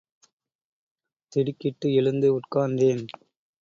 திடுக்கிட்டு 1.31 1.93
எழுந்து 1.93 2.39
உட்கார்ந்தேன். 2.39 3.03